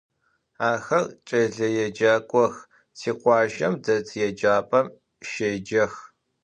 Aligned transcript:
Axer 0.69 1.05
ç'eleêcak'ox, 1.27 2.55
tikhuace 2.97 3.69
det 3.85 3.97
yêcap'em 4.19 4.87
şêcex. 5.29 5.93